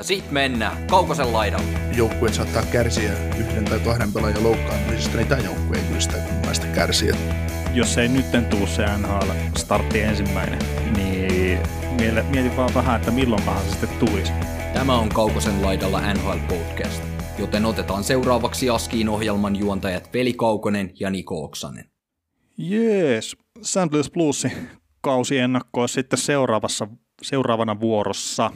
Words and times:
Ja 0.00 0.04
sit 0.04 0.30
mennään 0.30 0.86
Kaukosen 0.86 1.32
laidalle. 1.32 1.66
Joukkueet 1.96 2.34
saattaa 2.34 2.62
kärsiä 2.62 3.12
yhden 3.38 3.64
tai 3.64 3.80
kahden 3.80 4.12
pelaajan 4.12 4.42
loukkaantumisesta, 4.42 5.16
niin 5.16 5.28
tämä 5.28 5.42
joukkue 5.42 5.76
ei 5.76 5.84
kyllä 5.84 6.00
sitä 6.00 6.16
mielestä 6.40 6.66
kärsiä. 6.66 7.16
Jos 7.74 7.98
ei 7.98 8.08
nytten 8.08 8.46
tuu 8.46 8.66
se 8.66 8.86
NHL 8.98 9.30
startti 9.56 10.00
ensimmäinen, 10.00 10.58
niin 10.96 11.58
mietin 12.30 12.56
vaan 12.56 12.74
vähän, 12.74 13.00
että 13.00 13.10
milloinpahan 13.10 13.62
se 13.62 13.70
sitten 13.70 13.88
tulisi. 13.88 14.32
Tämä 14.74 14.98
on 14.98 15.08
Kaukosen 15.08 15.62
laidalla 15.62 16.14
NHL 16.14 16.38
Podcast, 16.48 17.02
joten 17.38 17.64
otetaan 17.64 18.04
seuraavaksi 18.04 18.70
Askiin 18.70 19.08
ohjelman 19.08 19.56
juontajat 19.56 20.14
Veli 20.14 20.32
Kaukonen 20.32 20.92
ja 21.00 21.10
Niko 21.10 21.44
Oksanen. 21.44 21.84
Jees, 22.58 23.36
St. 23.62 23.92
Louis 23.92 24.10
Bluesin 24.10 24.52
kausi 25.00 25.38
ennakkoa 25.38 25.88
sitten 25.88 26.18
seuraavassa, 26.18 26.88
seuraavana 27.22 27.80
vuorossa. 27.80 28.50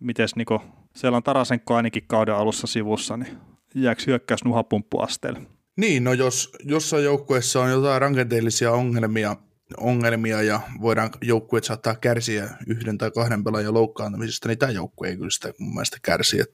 Mites 0.00 0.36
Niko, 0.36 0.62
siellä 0.96 1.16
on 1.16 1.22
Tarasenko 1.22 1.74
ainakin 1.74 2.06
kauden 2.06 2.34
alussa 2.34 2.66
sivussa, 2.66 3.16
niin 3.16 3.38
jääkö 3.74 4.02
hyökkäys 4.06 4.44
nuhapumppuasteelle? 4.44 5.40
Niin, 5.76 6.04
no 6.04 6.12
jos 6.12 6.52
jossain 6.64 7.04
joukkueessa 7.04 7.60
on 7.60 7.70
jotain 7.70 8.00
rakenteellisia 8.00 8.72
ongelmia, 8.72 9.36
ongelmia 9.76 10.42
ja 10.42 10.60
voidaan 10.80 11.10
joukkueet 11.22 11.64
saattaa 11.64 11.94
kärsiä 11.94 12.50
yhden 12.66 12.98
tai 12.98 13.10
kahden 13.10 13.44
pelaajan 13.44 13.74
loukkaantumisesta, 13.74 14.48
niin 14.48 14.58
tämä 14.58 14.72
joukkue 14.72 15.08
ei 15.08 15.16
kyllä 15.16 15.30
sitä 15.30 15.52
mun 15.58 15.74
mielestä 15.74 15.96
kärsi. 16.02 16.44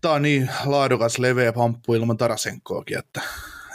Tämä 0.00 0.14
on 0.14 0.22
niin 0.22 0.50
laadukas, 0.64 1.18
leveä 1.18 1.52
pamppu 1.52 1.94
ilman 1.94 2.16
Tarasenkoakin, 2.16 2.98
että, 2.98 3.20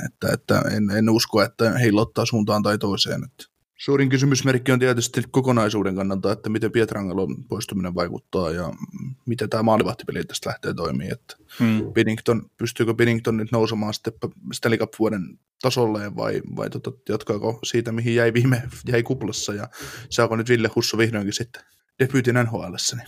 että, 0.05 0.27
että 0.33 0.61
en, 0.75 0.89
en, 0.97 1.09
usko, 1.09 1.41
että 1.41 1.71
heillä 1.71 2.01
ottaa 2.01 2.25
suuntaan 2.25 2.63
tai 2.63 2.77
toiseen. 2.77 3.23
Että 3.23 3.43
Suurin 3.77 4.09
kysymysmerkki 4.09 4.71
on 4.71 4.79
tietysti 4.79 5.21
kokonaisuuden 5.31 5.95
kannalta, 5.95 6.31
että 6.31 6.49
miten 6.49 6.71
Pietrangalon 6.71 7.43
poistuminen 7.43 7.95
vaikuttaa 7.95 8.51
ja 8.51 8.73
miten 9.25 9.49
tämä 9.49 9.63
maalivahtipeli 9.63 10.23
tästä 10.23 10.49
lähtee 10.49 10.73
toimimaan. 10.73 11.11
Että 11.11 11.35
hmm. 11.59 11.93
Binnington, 11.93 12.49
pystyykö 12.57 12.93
Binnington 12.93 13.37
nyt 13.37 13.51
nousemaan 13.51 13.93
sitten 13.93 14.13
Stanley 14.53 14.77
Cup-vuoden 14.77 15.39
tasolle 15.61 16.15
vai, 16.15 16.41
vai 16.55 16.69
tota, 16.69 16.91
jatkaako 17.09 17.59
siitä, 17.63 17.91
mihin 17.91 18.15
jäi 18.15 18.33
viime 18.33 18.63
jäi 18.87 19.03
kuplassa 19.03 19.53
ja 19.53 19.69
saako 20.09 20.35
nyt 20.35 20.49
Ville 20.49 20.69
Husso 20.75 20.97
vihdoinkin 20.97 21.33
sitten 21.33 21.63
debyytin 21.99 22.35
nhl 22.35 22.75
niin 22.95 23.07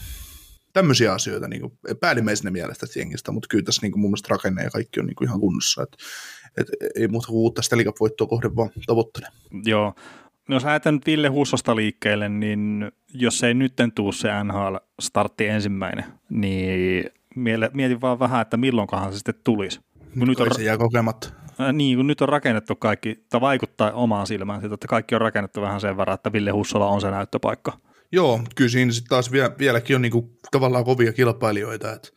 tämmöisiä 0.73 1.13
asioita 1.13 1.47
niin 1.47 1.61
kuin 1.61 1.73
päällimmäisenä 1.99 2.51
mielestä 2.51 2.85
jengistä, 2.95 3.31
mutta 3.31 3.47
kyllä 3.49 3.63
tässä 3.63 3.81
niin 3.81 3.91
kuin 3.91 4.01
mun 4.01 4.09
mielestä 4.09 4.27
rakenne 4.29 4.63
ja 4.63 4.69
kaikki 4.69 4.99
on 4.99 5.05
niin 5.05 5.15
kuin 5.15 5.27
ihan 5.27 5.39
kunnossa. 5.39 5.83
Et, 5.83 5.97
et, 6.57 6.67
ei 6.95 7.07
muuta 7.07 7.27
kuin 7.27 7.37
uutta 7.37 7.61
Stanley 7.61 7.85
Cup-voittoa 7.85 8.27
kohden 8.27 8.55
vaan 8.55 8.69
tavoittele. 8.85 9.27
Joo, 9.65 9.93
No 10.49 10.55
jos 10.55 10.63
lähdetään 10.63 10.95
nyt 10.95 11.05
Ville 11.05 11.27
Hussosta 11.27 11.75
liikkeelle, 11.75 12.29
niin 12.29 12.91
jos 13.13 13.43
ei 13.43 13.53
nytten 13.53 13.91
tuu 13.91 14.11
se 14.11 14.27
NHL-startti 14.43 15.47
ensimmäinen, 15.47 16.05
niin 16.29 17.11
mietin 17.73 18.01
vaan 18.01 18.19
vähän, 18.19 18.41
että 18.41 18.57
milloinkohan 18.57 19.11
se 19.11 19.15
sitten 19.15 19.35
tulisi. 19.43 19.79
Kun 20.19 20.27
nyt 20.27 20.39
on, 20.39 20.47
se 20.55 20.63
jää 20.63 20.77
kokematta. 20.77 21.29
Äh, 21.61 21.73
niin, 21.73 21.97
kun 21.97 22.07
nyt 22.07 22.21
on 22.21 22.29
rakennettu 22.29 22.75
kaikki, 22.75 23.25
tai 23.29 23.41
vaikuttaa 23.41 23.91
omaan 23.91 24.27
silmään 24.27 24.59
siitä, 24.59 24.73
että 24.73 24.87
kaikki 24.87 25.15
on 25.15 25.21
rakennettu 25.21 25.61
vähän 25.61 25.81
sen 25.81 25.97
verran, 25.97 26.15
että 26.15 26.31
Ville 26.31 26.51
Hussola 26.51 26.87
on 26.87 27.01
se 27.01 27.11
näyttöpaikka. 27.11 27.77
Joo, 28.11 28.41
kyllä 28.55 28.69
siinä 28.69 28.91
sitten 28.91 29.09
taas 29.09 29.31
vielä, 29.31 29.51
vieläkin 29.59 29.95
on 29.95 30.01
niinku 30.01 30.37
tavallaan 30.51 30.85
kovia 30.85 31.13
kilpailijoita, 31.13 31.93
että 31.93 32.09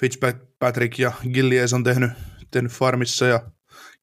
Fitzpatrick 0.00 0.98
ja 0.98 1.12
Gillies 1.32 1.72
on 1.72 1.84
tehnyt, 1.84 2.10
tehnyt 2.50 2.72
farmissa 2.72 3.26
ja 3.26 3.40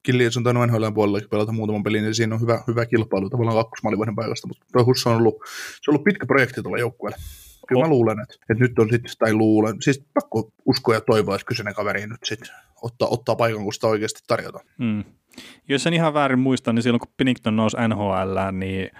Killies 0.02 0.36
on 0.36 0.44
tainnut 0.44 0.66
NHL 0.66 0.90
puolella 0.94 1.28
pelata 1.30 1.52
muutaman 1.52 1.82
pelin, 1.82 2.02
niin 2.02 2.14
siinä 2.14 2.34
on 2.34 2.40
hyvä, 2.40 2.62
hyvä 2.66 2.86
kilpailu 2.86 3.30
tavallaan 3.30 3.56
kakkosmaalivahdin 3.56 4.16
paikasta, 4.16 4.48
mutta 4.48 4.66
tuo 4.72 4.84
Husso 4.84 5.10
on 5.10 5.16
ollut, 5.16 5.34
se 5.82 5.90
on 5.90 5.92
ollut 5.94 6.04
pitkä 6.04 6.26
projekti 6.26 6.62
tuolla 6.62 6.78
joukkueelle. 6.78 7.18
Kyllä 7.68 7.82
mä 7.82 7.88
luulen, 7.88 8.20
että, 8.20 8.34
että 8.34 8.64
nyt 8.64 8.78
on 8.78 8.88
sitten, 8.90 9.12
tai 9.18 9.34
luulen, 9.34 9.82
siis 9.82 10.04
pakko 10.14 10.52
uskoa 10.66 10.94
ja 10.94 11.00
toivoa, 11.00 11.34
että 11.34 11.46
kyseinen 11.46 11.74
kaveri 11.74 12.06
nyt 12.06 12.20
sitten 12.24 12.48
ottaa, 12.82 13.08
ottaa 13.08 13.36
paikan, 13.36 13.62
kun 13.62 13.74
sitä 13.74 13.86
oikeasti 13.86 14.20
tarjotaan. 14.26 14.64
Mm. 14.78 15.04
Jos 15.68 15.86
en 15.86 15.94
ihan 15.94 16.14
väärin 16.14 16.38
muista, 16.38 16.72
niin 16.72 16.82
silloin 16.82 17.00
kun 17.00 17.12
Pinnington 17.16 17.56
nousi 17.56 17.76
NHL, 17.88 18.38
niin 18.52 18.90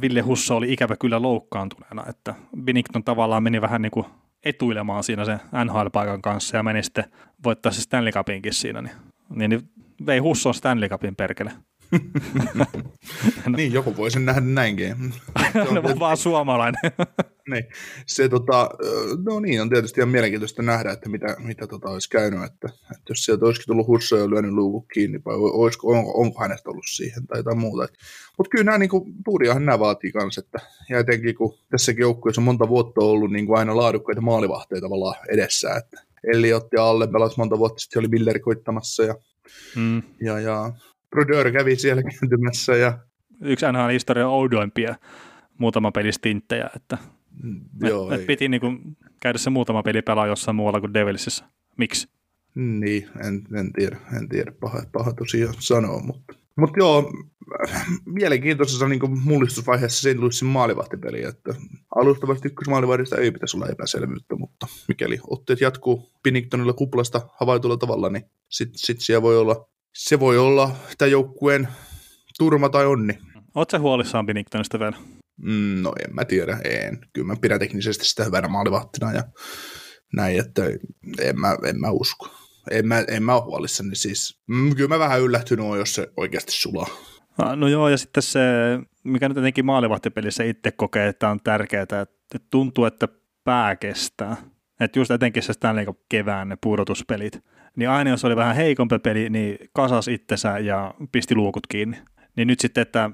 Ville 0.00 0.20
Husso 0.20 0.56
oli 0.56 0.72
ikävä 0.72 0.96
kyllä 0.96 1.22
loukkaantuneena, 1.22 2.04
että 2.08 2.34
Binnington 2.64 3.04
tavallaan 3.04 3.42
meni 3.42 3.60
vähän 3.60 3.82
niin 3.82 3.90
kuin 3.90 4.06
etuilemaan 4.44 5.04
siinä 5.04 5.24
sen 5.24 5.40
NHL-paikan 5.64 6.22
kanssa 6.22 6.56
ja 6.56 6.62
meni 6.62 6.82
sitten 6.82 7.04
voittaa 7.44 7.72
se 7.72 7.80
Stanley 7.80 8.12
Cupinkin 8.12 8.54
siinä, 8.54 8.82
niin, 8.82 8.94
niin 9.50 9.62
vei 10.06 10.18
Husson 10.18 10.54
Stanley 10.54 10.88
Cupin 10.88 11.16
perkele. 11.16 11.52
Niin, 13.56 13.72
joku 13.72 13.96
voisi 13.96 14.20
nähdä 14.20 14.40
näinkin. 14.40 14.96
no, 15.72 15.82
vaan 15.98 16.16
suomalainen. 16.16 16.80
niin, 17.50 17.64
se 18.06 18.28
tota, 18.28 18.70
no 19.26 19.40
niin, 19.40 19.62
on 19.62 19.68
tietysti 19.68 20.00
ihan 20.00 20.08
mielenkiintoista 20.08 20.62
nähdä, 20.62 20.92
että 20.92 21.08
mitä, 21.08 21.36
mitä 21.38 21.66
tota 21.66 21.88
olisi 21.88 22.10
käynyt, 22.10 22.44
että, 22.44 22.68
että 22.68 23.02
jos 23.08 23.24
sieltä 23.24 23.44
olisikin 23.44 23.66
tullut 23.66 23.86
Husso 23.86 24.16
ja 24.16 24.30
lyönyt 24.30 24.52
luukut 24.52 24.86
kiinni, 24.94 25.20
vai 25.24 25.34
olisiko, 25.36 25.88
onko, 25.88 26.20
onko 26.20 26.40
hänestä 26.40 26.70
ollut 26.70 26.84
siihen 26.86 27.26
tai 27.26 27.38
jotain 27.38 27.58
muuta. 27.58 27.88
Mutta 28.38 28.50
kyllä 28.50 28.64
nämä, 28.64 28.78
niin 28.78 28.90
kuin, 28.90 29.14
tuuriahan 29.24 29.66
nämä 29.66 29.78
vaatii 29.78 30.12
kanssa, 30.12 30.40
että, 30.40 30.58
ja 30.90 30.98
etenkin 30.98 31.34
kun 31.34 31.58
tässäkin 31.70 32.02
joukkueessa 32.02 32.40
on 32.40 32.44
monta 32.44 32.68
vuotta 32.68 33.00
ollut 33.00 33.32
niin 33.32 33.46
kuin 33.46 33.58
aina 33.58 33.76
laadukkaita 33.76 34.20
maalivahteita 34.20 34.84
tavallaan 34.84 35.16
edessä, 35.28 35.74
että 35.74 36.02
Elliot 36.32 36.66
ja 36.72 36.84
Alle 36.84 37.06
pelasi 37.06 37.38
monta 37.38 37.58
vuotta 37.58 37.78
sitten, 37.78 38.00
oli 38.00 38.08
Milleri 38.08 38.40
koittamassa 38.40 39.02
ja 39.02 39.14
Mm. 39.76 40.02
Ja, 40.20 40.40
ja 40.40 40.72
Brodeur 41.10 41.52
kävi 41.52 41.76
siellä 41.76 42.02
kääntymässä. 42.02 42.76
Ja... 42.76 42.98
Yksi 43.40 43.66
NHL 43.72 43.88
historian 43.88 44.28
oudoimpia 44.28 44.94
muutama 45.58 45.92
pelistinttejä, 45.92 46.70
että 46.76 46.98
mm, 47.42 47.60
Joo, 47.80 48.12
et, 48.12 48.20
et 48.20 48.26
piti 48.26 48.48
niinku 48.48 48.68
käydä 49.20 49.38
se 49.38 49.50
muutama 49.50 49.82
peli 49.82 50.02
pelaa 50.02 50.26
jossain 50.26 50.56
muualla 50.56 50.80
kuin 50.80 50.94
Devilsissä. 50.94 51.44
Miksi? 51.78 52.08
Niin, 52.54 53.08
en, 53.26 53.42
en 53.58 53.72
tiedä, 53.72 53.96
en 54.16 54.28
tiedä, 54.28 54.52
paha, 54.60 54.82
paha 54.92 55.12
tosiaan 55.12 55.54
sanoa, 55.58 56.02
mutta 56.02 56.34
mutta 56.56 56.78
joo, 56.78 57.12
mielenkiintoisessa 58.06 58.88
niin 58.88 59.20
mullistusvaiheessa 59.24 60.10
St. 60.10 60.18
Louisin 60.18 60.48
maalivahtipeli, 60.48 61.22
että 61.22 61.54
alustavasti 61.94 62.48
ykkösmaalivahdista 62.48 63.16
ei 63.16 63.30
pitäisi 63.30 63.56
olla 63.56 63.68
epäselvyyttä, 63.68 64.36
mutta 64.36 64.66
mikäli 64.88 65.18
otteet 65.30 65.60
jatkuu 65.60 66.12
Pinningtonilla 66.22 66.72
kuplasta 66.72 67.20
havaitulla 67.40 67.76
tavalla, 67.76 68.08
niin 68.08 68.24
sitten 68.48 68.78
sit 68.78 69.00
siellä 69.00 69.22
voi 69.22 69.38
olla, 69.38 69.68
se 69.94 70.20
voi 70.20 70.38
olla 70.38 70.70
tämän 70.98 71.10
joukkueen 71.10 71.68
turma 72.38 72.68
tai 72.68 72.86
onni. 72.86 73.18
Oletko 73.54 73.78
huolissaan 73.78 74.26
Pinningtonista 74.26 74.78
vielä? 74.78 74.96
Mm, 75.36 75.82
no 75.82 75.92
en 76.08 76.14
mä 76.14 76.24
tiedä, 76.24 76.58
en. 76.64 76.98
Kyllä 77.12 77.26
mä 77.26 77.36
pidän 77.40 77.58
teknisesti 77.58 78.04
sitä 78.04 78.24
hyvänä 78.24 78.48
maalivahtina 78.48 79.12
ja 79.12 79.24
näin, 80.12 80.40
että 80.40 80.62
en 81.20 81.40
mä, 81.40 81.56
en 81.64 81.80
mä 81.80 81.90
usko 81.90 82.28
en 82.70 82.86
mä, 82.86 83.04
en 83.08 83.22
mä 83.22 83.34
ole 83.34 83.42
huolissani. 83.42 83.94
Siis, 83.94 84.40
mm, 84.46 84.74
kyllä 84.76 84.88
mä 84.88 84.98
vähän 84.98 85.20
yllättynyt 85.20 85.66
on, 85.66 85.78
jos 85.78 85.94
se 85.94 86.08
oikeasti 86.16 86.52
sulaa. 86.52 86.86
No 87.56 87.68
joo, 87.68 87.88
ja 87.88 87.98
sitten 87.98 88.22
se, 88.22 88.40
mikä 89.04 89.28
nyt 89.28 89.36
jotenkin 89.36 89.66
maalivahtipelissä 89.66 90.44
itse 90.44 90.70
kokee, 90.70 91.08
että 91.08 91.28
on 91.28 91.40
tärkeää, 91.44 91.82
että 91.82 92.06
tuntuu, 92.50 92.84
että 92.84 93.08
pää 93.44 93.76
kestää. 93.76 94.36
Että 94.80 94.98
just 94.98 95.10
etenkin 95.10 95.42
se 95.42 95.52
Stanley 95.52 95.86
kevään 96.08 96.48
ne 96.48 96.56
pudotuspelit, 96.60 97.44
niin 97.76 97.88
aina 97.88 98.10
jos 98.10 98.24
oli 98.24 98.36
vähän 98.36 98.56
heikompi 98.56 98.98
peli, 98.98 99.30
niin 99.30 99.58
kasas 99.72 100.08
itsensä 100.08 100.58
ja 100.58 100.94
pisti 101.12 101.34
luukut 101.34 101.66
kiinni. 101.66 101.96
Niin 102.36 102.48
nyt 102.48 102.60
sitten, 102.60 102.82
että 102.82 103.10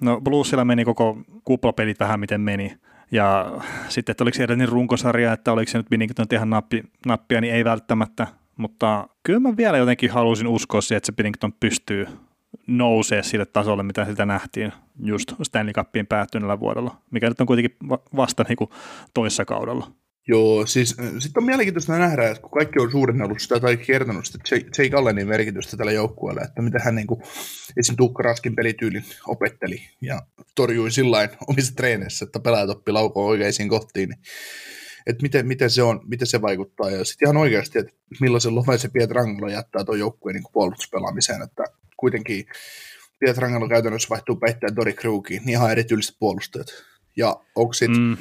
no 0.00 0.20
Bluesilla 0.20 0.64
meni 0.64 0.84
koko 0.84 1.18
kuplapelit 1.44 2.00
vähän 2.00 2.20
miten 2.20 2.40
meni, 2.40 2.76
ja 3.10 3.52
sitten, 3.88 4.12
että 4.12 4.24
oliko 4.24 4.36
se 4.36 4.44
edellinen 4.44 4.68
runkosarja, 4.68 5.32
että 5.32 5.52
oliko 5.52 5.70
se 5.70 5.78
nyt 5.78 5.88
Binnington 5.90 6.26
ihan 6.32 6.50
nappi, 6.50 6.82
nappia, 7.06 7.40
niin 7.40 7.54
ei 7.54 7.64
välttämättä. 7.64 8.26
Mutta 8.58 9.08
kyllä 9.22 9.40
mä 9.40 9.56
vielä 9.56 9.78
jotenkin 9.78 10.10
halusin 10.10 10.46
uskoa 10.46 10.80
siihen, 10.80 10.96
että 10.96 11.06
se 11.06 11.12
Piddington 11.12 11.52
pystyy 11.52 12.06
nousee 12.66 13.22
sille 13.22 13.46
tasolle, 13.46 13.82
mitä 13.82 14.04
siltä 14.04 14.26
nähtiin 14.26 14.72
just 15.02 15.32
Stanley 15.42 15.72
Cupiin 15.72 16.06
päättyneellä 16.06 16.60
vuodella, 16.60 17.02
mikä 17.10 17.28
nyt 17.28 17.40
on 17.40 17.46
kuitenkin 17.46 17.76
vasta 18.16 18.44
niin 18.48 18.56
kuin 18.56 18.70
toissa 19.14 19.44
kaudella. 19.44 19.92
Joo, 20.28 20.66
siis 20.66 20.96
äh, 21.00 21.06
sitten 21.18 21.40
on 21.40 21.46
mielenkiintoista 21.46 21.98
nähdä, 21.98 22.28
että 22.28 22.40
kun 22.40 22.50
kaikki 22.50 22.78
on 22.78 22.90
suurennellut 22.90 23.40
sitä 23.40 23.60
tai 23.60 23.76
kertonut 23.76 24.26
sitä 24.26 24.38
Jake 24.54 24.96
Allenin 24.96 25.28
merkitystä 25.28 25.76
tällä 25.76 25.92
joukkueella, 25.92 26.42
että 26.42 26.62
mitä 26.62 26.78
hän 26.84 26.94
niin 26.94 27.06
kuin, 27.06 27.22
esim. 27.76 27.96
Tuukka 27.96 28.22
Raskin 28.22 28.56
pelityylin 28.56 29.04
opetteli 29.26 29.82
ja 30.00 30.22
torjui 30.54 30.90
sillä 30.90 31.28
omissa 31.48 31.74
treeneissä, 31.74 32.24
että 32.24 32.40
pelaajat 32.40 32.70
oppi 32.70 32.92
laukoon 32.92 33.28
oikeisiin 33.28 33.68
kohtiin, 33.68 34.08
niin 34.08 34.18
että 35.06 35.22
miten, 35.22 35.46
miten, 35.46 35.70
se 35.70 35.82
on, 35.82 36.00
miten 36.04 36.26
se 36.26 36.42
vaikuttaa. 36.42 36.90
Ja 36.90 37.04
sitten 37.04 37.26
ihan 37.26 37.36
oikeasti, 37.36 37.78
että 37.78 37.92
millaisen 38.20 38.54
loven 38.54 38.78
se 38.78 38.88
Pietrangelo 38.88 39.48
jättää 39.48 39.84
tuon 39.84 39.98
joukkueen 39.98 40.34
niin 40.34 40.52
puolustuspelaamiseen, 40.52 41.42
että 41.42 41.64
kuitenkin 41.96 42.46
Pietrangelo 43.18 43.68
käytännössä 43.68 44.08
vaihtuu 44.10 44.36
peittämään 44.36 44.76
Dori 44.76 44.92
Krugiin, 44.92 45.40
niin 45.44 45.48
ihan 45.48 45.72
erityiset 45.72 46.16
puolustajat. 46.18 46.66
Ja 47.16 47.36
onko 47.54 47.72
sitten 47.72 48.00
mm. 48.00 48.16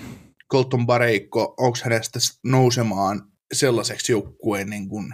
Colton 0.51 0.85
Bareikko, 0.85 1.53
onko 1.57 1.77
hänestä 1.83 2.19
nousemaan 2.43 3.21
sellaiseksi 3.53 4.11
joukkueen 4.11 4.69
niin 4.69 4.89
kuin 4.89 5.13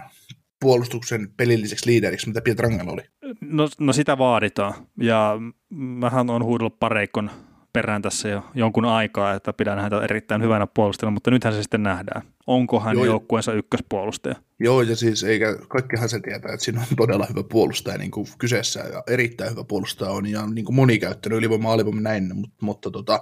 puolustuksen 0.60 1.32
pelilliseksi 1.36 1.86
liideriksi, 1.86 2.28
mitä 2.28 2.40
Pietrangelo 2.40 2.92
oli? 2.92 3.02
No, 3.40 3.68
no 3.78 3.92
sitä 3.92 4.18
vaaditaan, 4.18 4.74
ja 5.00 5.38
mähän 5.70 6.30
on 6.30 6.44
huudellut 6.44 6.78
Pareikon 6.78 7.30
perään 7.74 8.02
tässä 8.02 8.28
jo 8.28 8.44
jonkun 8.54 8.84
aikaa, 8.84 9.34
että 9.34 9.52
pidän 9.52 9.78
häntä 9.78 10.04
erittäin 10.04 10.42
hyvänä 10.42 10.66
puolustajana, 10.66 11.10
mutta 11.10 11.30
nythän 11.30 11.54
se 11.54 11.62
sitten 11.62 11.82
nähdään. 11.82 12.22
Onko 12.46 12.80
hän 12.80 12.96
Joo, 12.96 13.04
joukkueensa 13.04 13.52
ykköspuolustaja? 13.52 14.34
Joo, 14.60 14.82
ja 14.82 14.96
siis 14.96 15.24
eikä, 15.24 15.56
kaikkihan 15.68 16.08
se 16.08 16.20
tietää, 16.20 16.52
että 16.54 16.64
siinä 16.64 16.80
on 16.80 16.96
todella 16.96 17.26
hyvä 17.28 17.42
puolustaja 17.50 17.98
niin 17.98 18.10
kuin 18.10 18.26
kyseessä, 18.38 18.80
ja 18.80 19.02
erittäin 19.08 19.50
hyvä 19.50 19.64
puolustaja 19.64 20.10
on, 20.10 20.26
ja 20.26 20.46
niin 20.46 20.64
kuin 20.64 20.76
monikäyttänyt 20.76 21.38
ylivoima, 21.38 21.72
alivoima 21.72 22.00
näin, 22.00 22.36
mutta, 22.36 22.56
mutta 22.60 22.90
tota, 22.90 23.20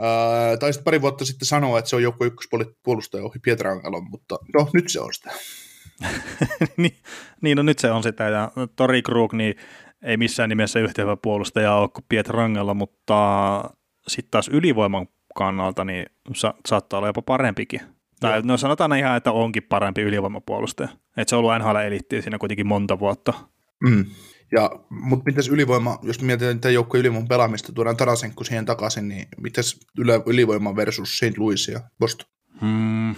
ää, 0.00 0.56
taisit 0.56 0.84
pari 0.84 1.00
vuotta 1.00 1.24
sitten 1.24 1.46
sanoa, 1.46 1.78
että 1.78 1.88
se 1.88 1.96
on 1.96 2.02
joku 2.02 2.24
ykköspuolustaja 2.24 3.24
ohi 3.24 3.38
Pietrankalon, 3.38 4.10
mutta 4.10 4.38
no, 4.54 4.68
nyt 4.74 4.84
se 4.88 5.00
on 5.00 5.14
sitä. 5.14 5.30
niin, 6.76 6.96
niin, 7.40 7.56
no 7.56 7.62
nyt 7.62 7.78
se 7.78 7.90
on 7.90 8.02
sitä, 8.02 8.24
ja 8.24 8.50
Tori 8.76 9.02
Krug, 9.02 9.32
niin 9.32 9.54
ei 10.02 10.16
missään 10.16 10.48
nimessä 10.48 10.80
yhtä 10.80 11.02
hyvä 11.02 11.16
puolustaja 11.16 11.74
ole 11.74 11.88
kuin 11.88 12.04
Pietrangella, 12.08 12.74
mutta 12.74 13.64
sitten 14.08 14.30
taas 14.30 14.48
ylivoiman 14.48 15.06
kannalta 15.34 15.84
niin 15.84 16.06
sa- 16.34 16.54
saattaa 16.66 16.98
olla 16.98 17.08
jopa 17.08 17.22
parempikin. 17.22 17.80
Tai 18.20 18.42
no 18.42 18.56
sanotaan 18.56 18.96
ihan, 18.96 19.16
että 19.16 19.32
onkin 19.32 19.62
parempi 19.62 20.02
ylivoimapuolustaja. 20.02 20.88
Että 21.16 21.30
se 21.30 21.36
on 21.36 21.38
ollut 21.38 21.58
NHL 21.58 21.76
elittiä 21.76 22.22
siinä 22.22 22.38
kuitenkin 22.38 22.66
monta 22.66 22.98
vuotta. 22.98 23.32
Mm. 23.82 24.06
Ja, 24.52 24.70
mutta 24.90 25.22
mitäs 25.26 25.48
ylivoima, 25.48 25.98
jos 26.02 26.22
mietitään 26.22 26.54
että 26.56 26.70
joukko 26.70 26.98
ylivoiman 26.98 27.28
pelaamista, 27.28 27.72
tuodaan 27.72 27.96
Tarasenko 27.96 28.44
siihen 28.44 28.66
takaisin, 28.66 29.08
niin 29.08 29.28
mitäs 29.40 29.80
ylivoima 30.26 30.76
versus 30.76 31.18
St. 31.18 31.38
Louis 31.38 31.68
ja 31.68 31.80
Boston? 31.98 32.26
Hmm. 32.60 33.14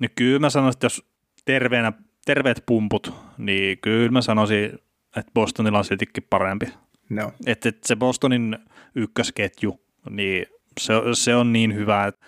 No 0.00 0.08
kyllä 0.14 0.38
mä 0.38 0.50
sanoisin, 0.50 0.76
että 0.76 0.84
jos 0.84 1.04
terveenä, 1.44 1.92
terveet 2.24 2.62
pumput, 2.66 3.14
niin 3.38 3.78
kyllä 3.78 4.10
mä 4.10 4.22
sanoisin, 4.22 4.78
että 5.16 5.32
Bostonilla 5.34 5.78
on 5.78 5.84
siltikin 5.84 6.26
parempi. 6.30 6.66
No. 7.08 7.32
Että 7.46 7.68
et 7.68 7.78
se 7.84 7.96
Bostonin 7.96 8.58
ykkösketju, 8.94 9.80
niin 10.10 10.46
se, 10.80 10.94
se 11.14 11.34
on 11.34 11.52
niin 11.52 11.74
hyvä, 11.74 12.06
että 12.06 12.26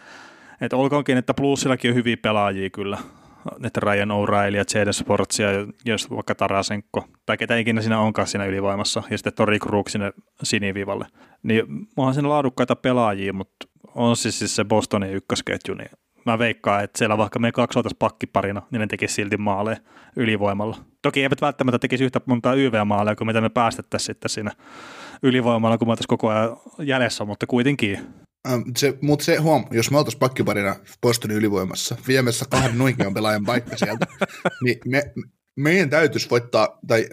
et 0.61 0.73
olkoonkin, 0.73 1.19
että 1.19 1.35
plussillakin 1.35 1.91
on 1.91 1.95
hyviä 1.95 2.17
pelaajia 2.17 2.71
kyllä, 2.71 2.99
että 3.65 3.81
Ryan 3.81 4.11
O'Reilly 4.11 4.57
ja 4.57 4.65
Jaden 4.75 4.95
Sports 4.95 5.39
ja 5.39 5.49
jos 5.85 6.11
vaikka 6.11 6.35
Tarasenko, 6.35 7.09
tai 7.27 7.37
ketä 7.37 7.57
ikinä 7.57 7.81
siinä 7.81 7.99
onkaan 7.99 8.29
siinä 8.29 8.45
ylivoimassa, 8.45 9.03
ja 9.11 9.19
sitten 9.19 9.35
Tori 9.35 9.59
Krug 9.59 9.89
sinne 9.89 10.13
sinivivalle. 10.43 11.07
Niin 11.43 11.67
onhan 11.97 12.15
siinä 12.15 12.29
laadukkaita 12.29 12.77
pelaajia, 12.77 13.33
mutta 13.33 13.69
on 13.95 14.17
siis, 14.17 14.39
siis 14.39 14.57
se 14.57 14.65
Bostonin 14.65 15.13
ykkösketju, 15.13 15.75
niin 15.75 15.91
mä 16.27 16.39
veikkaan, 16.39 16.85
että 16.85 16.99
siellä 16.99 17.19
vaikka 17.19 17.39
me 17.39 17.53
kaksi 17.53 17.79
oltaisiin 17.79 17.99
pakkiparina, 17.99 18.63
niin 18.71 18.81
ne 18.81 18.87
tekisi 18.87 19.15
silti 19.15 19.37
maaleja 19.37 19.77
ylivoimalla. 20.17 20.77
Toki 21.03 21.23
eivät 21.23 21.41
välttämättä 21.41 21.79
tekisi 21.79 22.05
yhtä 22.05 22.21
monta 22.27 22.55
YV-maaleja 22.55 23.17
kuin 23.17 23.27
mitä 23.27 23.41
me 23.41 23.49
päästettäisiin 23.49 24.07
sitten 24.07 24.29
siinä 24.29 24.51
ylivoimalla, 25.23 25.79
kun 25.79 25.89
me 25.89 25.93
oltaisiin 25.93 26.09
koko 26.09 26.29
ajan 26.29 26.57
jäljessä, 26.79 27.25
mutta 27.25 27.47
kuitenkin. 27.47 27.99
Ähm, 28.49 28.61
se, 28.77 28.99
mutta 29.01 29.25
se 29.25 29.37
huom, 29.37 29.65
jos 29.71 29.91
me 29.91 29.99
oltaisiin 29.99 30.19
pakkiparina 30.19 30.77
Bostonin 31.03 31.37
ylivoimassa 31.37 31.97
viemässä 32.09 32.45
kahden 32.51 32.79
nuikean 32.79 33.15
pelaajan 33.15 33.45
paikka 33.45 33.77
sieltä, 33.77 34.07
niin 34.65 34.79
me, 34.87 35.13
meidän 35.57 35.91
täytyisi 35.91 36.31
voittaa, 36.31 36.79
tai 36.87 37.07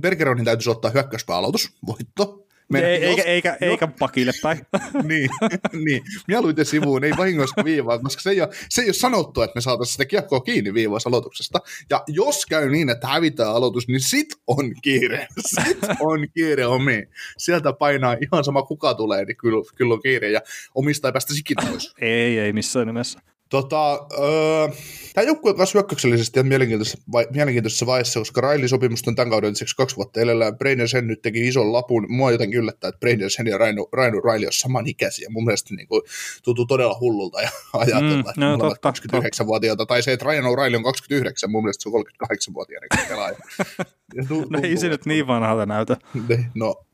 Bergeronin 0.00 0.44
täytyisi 0.44 0.70
ottaa 0.70 0.90
hyökkäyspääaloitus, 0.90 1.76
voitto, 1.86 2.43
me, 2.80 2.86
ei, 2.86 3.04
eikä, 3.04 3.22
eikä, 3.22 3.56
eikä 3.60 3.86
pakille 3.86 4.32
päin. 4.42 4.66
niin, 5.08 5.30
niin, 5.72 6.02
mieluiten 6.28 6.66
sivuun, 6.66 7.04
ei 7.04 7.12
vahingossa 7.16 7.64
viivaa, 7.64 7.98
koska 7.98 8.22
se 8.22 8.30
ei, 8.30 8.40
ole, 8.40 8.48
se 8.68 8.82
ei 8.82 8.88
ole 8.88 8.94
sanottu, 8.94 9.42
että 9.42 9.54
me 9.54 9.60
saataisiin 9.60 9.92
sitä 9.92 10.04
kiekkoa 10.04 10.40
kiinni 10.40 10.74
viivaus 10.74 11.06
aloituksesta. 11.06 11.58
Ja 11.90 12.04
jos 12.08 12.46
käy 12.46 12.70
niin, 12.70 12.90
että 12.90 13.06
hävitään 13.06 13.54
aloitus, 13.54 13.88
niin 13.88 14.00
sit 14.00 14.28
on 14.46 14.72
kiire. 14.82 15.26
Sit 15.64 15.78
on 16.00 16.28
kiire 16.34 16.66
omi. 16.66 17.08
Sieltä 17.38 17.72
painaa 17.72 18.16
ihan 18.20 18.44
sama 18.44 18.62
kuka 18.62 18.94
tulee, 18.94 19.24
niin 19.24 19.36
kyllä, 19.36 19.62
kyllä 19.74 19.94
on 19.94 20.02
kiire. 20.02 20.30
Ja 20.30 20.40
omista 20.74 21.08
ei 21.08 21.12
päästä 21.12 21.34
sikin 21.34 21.56
pois. 21.68 21.94
ei, 22.00 22.38
ei 22.38 22.52
missään 22.52 22.86
nimessä. 22.86 23.33
Tota, 23.54 24.06
öö, 24.18 24.68
tämä 25.14 25.26
joukkue 25.26 25.50
on 25.50 25.56
myös 25.56 25.74
hyökkäyksellisesti 25.74 26.38
ihan 26.38 26.48
mielenkiintoisessa, 26.48 26.98
vai, 27.12 27.26
mielenkiintoisessa 27.30 27.86
vaiheessa, 27.86 28.20
koska 28.20 28.40
Railin 28.40 28.68
sopimus 28.68 29.02
on 29.06 29.14
tämän 29.14 29.30
kauden 29.30 29.50
lisäksi 29.50 29.76
kaksi 29.76 29.96
vuotta 29.96 30.20
edellä. 30.20 30.52
Braden 30.52 30.88
Sen 30.88 31.06
nyt 31.06 31.22
teki 31.22 31.48
ison 31.48 31.72
lapun. 31.72 32.06
Mua 32.08 32.32
jotenkin 32.32 32.58
yllättää, 32.58 32.88
että 32.88 32.98
Braden 32.98 33.30
Sen 33.30 33.46
ja 33.46 33.58
Rainu, 33.58 33.88
Rainu 33.92 34.20
Raili 34.20 34.46
on 34.46 34.52
samanikäisiä. 34.52 35.28
Mun 35.30 35.44
mielestä 35.44 35.74
niin 35.74 35.88
kuin, 35.88 36.02
tuntuu 36.42 36.66
todella 36.66 36.96
hullulta 37.00 37.42
ja 37.42 37.50
ajatella, 37.72 38.22
mm, 38.22 38.28
että 38.28 38.40
no, 38.40 38.58
totta, 38.58 38.90
29-vuotiaita. 38.90 39.86
Tai 39.86 40.02
se, 40.02 40.12
että 40.12 40.26
Ryan 40.26 40.44
O'Reilly 40.44 40.76
on 40.76 40.82
29, 40.82 41.50
mun 41.50 41.62
mielestä 41.62 41.82
se 41.82 41.88
on 41.88 42.04
38-vuotiaana 42.22 42.86
pelaaja. 43.08 43.36
tu, 44.28 44.46
no 44.50 44.60
ei 44.62 44.76
se 44.76 44.88
nyt 44.88 45.06
niin 45.06 45.26
vanhalta 45.26 45.66
näytä. 45.66 45.96
Ne, 46.28 46.46
no. 46.54 46.84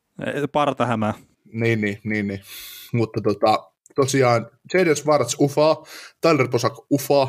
Parta 0.52 0.86
hämää. 0.86 1.14
Niin, 1.52 1.80
niin, 1.80 1.98
niin, 2.04 2.28
niin. 2.28 2.40
Mutta 2.92 3.20
tota, 3.20 3.70
tosiaan 3.94 4.50
Jaden 4.74 4.96
Schwartz 4.96 5.36
UFA, 5.38 5.76
Tyler 6.20 6.48
Posak 6.48 6.72
UFA, 6.90 7.28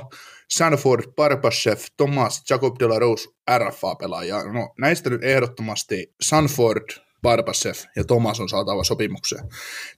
Sanford 0.50 1.04
Barbashev, 1.16 1.80
Thomas 1.98 2.44
Jacob 2.50 2.80
de 2.80 2.88
la 2.88 3.00
Rose 3.00 3.30
RFA-pelaaja. 3.58 4.44
No, 4.44 4.74
näistä 4.80 5.10
nyt 5.10 5.24
ehdottomasti 5.24 6.14
Sanford, 6.22 6.86
Barbashev 7.22 7.76
ja 7.96 8.04
Thomas 8.04 8.40
on 8.40 8.50
saatava 8.50 8.84
sopimukseen 8.84 9.44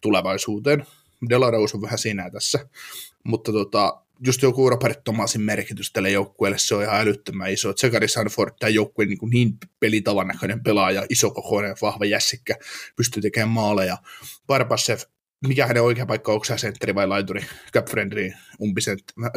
tulevaisuuteen. 0.01 0.85
De 1.29 1.37
la 1.37 1.51
Rose 1.51 1.77
on 1.77 1.81
vähän 1.81 1.97
siinä 1.97 2.29
tässä, 2.29 2.69
mutta 3.23 3.51
tota, 3.51 4.03
just 4.25 4.41
joku 4.41 4.69
Robert 4.69 5.03
Thomasin 5.03 5.41
merkitys 5.41 5.91
tälle 5.91 6.09
joukkueelle, 6.09 6.57
se 6.57 6.75
on 6.75 6.83
ihan 6.83 7.01
älyttömän 7.01 7.51
iso. 7.51 7.73
Tsekari 7.73 8.07
Sanford, 8.07 8.53
tämä 8.59 8.69
joukkue 8.69 9.05
niin, 9.05 9.17
niin 9.31 9.57
pelitavan 9.79 10.27
näköinen 10.27 10.63
pelaaja, 10.63 11.05
isokokoinen, 11.09 11.75
vahva 11.81 12.05
jässikkä, 12.05 12.55
pystyy 12.95 13.21
tekemään 13.21 13.49
maaleja. 13.49 13.97
Barbashev 14.47 14.99
mikä 15.47 15.67
hänen 15.67 15.83
oikea 15.83 16.05
paikka 16.05 16.31
on, 16.31 16.33
onko 16.33 16.57
sentteri 16.57 16.95
vai 16.95 17.07
laituri, 17.07 17.41
cap 17.73 17.85
friendly, 17.85 18.31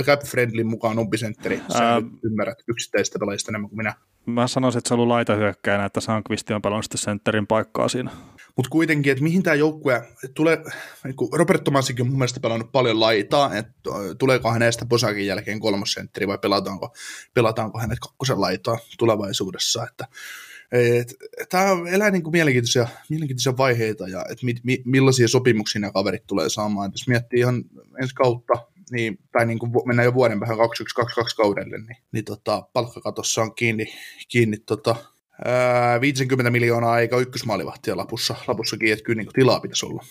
cap 0.02 0.20
friendly 0.22 0.64
mukaan 0.64 0.98
umpisentteri, 0.98 1.60
sä 1.72 1.92
Ää... 1.92 2.02
ymmärrät 2.22 2.58
yksittäistä 2.68 3.18
pelaajista 3.18 3.50
enemmän 3.50 3.68
kuin 3.68 3.76
minä. 3.76 3.94
Mä 4.26 4.48
sanoisin, 4.48 4.78
että 4.78 4.88
se 4.88 4.94
on 4.94 5.00
ollut 5.00 5.12
laitahyökkäjänä, 5.12 5.84
että 5.84 6.00
Sankvisti 6.00 6.54
on 6.54 6.62
pelannut 6.62 6.84
sitten 6.84 6.98
sentterin 6.98 7.46
paikkaa 7.46 7.88
siinä. 7.88 8.10
Mutta 8.56 8.70
kuitenkin, 8.70 9.12
että 9.12 9.24
mihin 9.24 9.42
tämä 9.42 9.54
joukkue 9.54 10.02
tulee, 10.34 10.64
niin 11.04 11.14
Robert 11.32 11.64
Tomasikin 11.64 12.02
on 12.02 12.08
mun 12.08 12.18
mielestä 12.18 12.40
pelannut 12.40 12.72
paljon 12.72 13.00
laitaa, 13.00 13.54
että 13.56 13.72
tuleeko 14.18 14.50
hänestä 14.50 14.86
Posakin 14.86 15.26
jälkeen 15.26 15.60
kolmosentteri 15.60 16.28
vai 16.28 16.38
pelataanko, 16.38 16.94
pelataanko 17.34 17.78
hänet 17.78 17.98
kakkosen 17.98 18.40
laitaa 18.40 18.78
tulevaisuudessa, 18.98 19.86
että 19.90 20.06
Tämä 21.48 21.70
elää 21.90 22.10
niin 22.10 22.22
kuin 22.22 22.32
mielenkiintoisia, 22.32 22.88
mielenkiintoisia 23.10 23.56
vaiheita 23.56 24.08
ja 24.08 24.24
että 24.30 24.46
mi, 24.46 24.54
mi, 24.62 24.82
millaisia 24.84 25.28
sopimuksia 25.28 25.80
nämä 25.80 25.92
kaverit 25.92 26.26
tulee 26.26 26.48
saamaan. 26.48 26.90
Jos 26.92 27.08
miettii 27.08 27.40
ihan 27.40 27.64
ensi 28.02 28.14
kautta, 28.14 28.54
niin, 28.90 29.18
tai 29.32 29.46
niin 29.46 29.58
kuin 29.58 29.72
mennään 29.86 30.06
jo 30.06 30.14
vuoden 30.14 30.40
vähän 30.40 30.56
2122 30.56 31.36
kaudelle, 31.36 31.78
niin, 31.78 31.96
niin 32.12 32.24
tota, 32.24 32.62
palkkakatossa 32.72 33.42
on 33.42 33.54
kiinni, 33.54 33.86
kiinni 34.28 34.56
tota, 34.58 34.96
ää, 35.44 36.00
50 36.00 36.50
miljoonaa 36.50 37.00
eikä 37.00 37.16
ykkösmaalivahtia 37.16 37.96
lapussa, 37.96 38.34
lapussakin, 38.46 38.92
että 38.92 39.04
kyllä 39.04 39.16
niin 39.16 39.26
kuin 39.26 39.34
tilaa 39.34 39.60
pitäisi 39.60 39.86
olla. 39.86 40.04